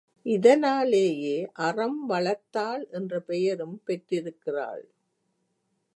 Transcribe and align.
இதனாலேயே 0.25 1.49
அறம்வளர்த்தாள் 1.59 2.89
என்ற 2.89 3.19
பெயரும் 3.19 3.81
பெற்றிருக்கிறாள். 3.85 4.85